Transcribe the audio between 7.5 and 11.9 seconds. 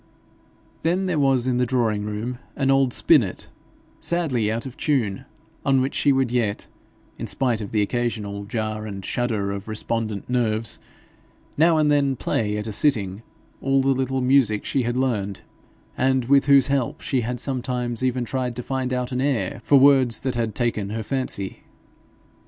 of the occasional jar and shudder of respondent nerves, now